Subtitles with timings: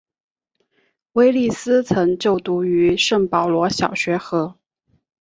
[1.11, 4.57] 威利斯曾就读于圣保罗小学和。